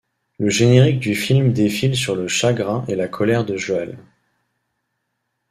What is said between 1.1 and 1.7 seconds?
film